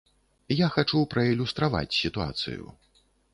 Я 0.65 0.69
хачу 0.75 1.01
праілюстраваць 1.11 1.97
сітуацыю. 1.99 2.61